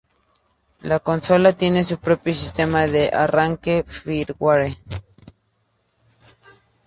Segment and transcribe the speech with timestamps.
[0.79, 4.75] La consola tiene su propio sistema de arranque "firmware".